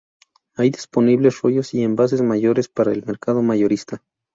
[0.55, 4.01] Hay disponibles rollos y envases mayores para el mercado mayorista.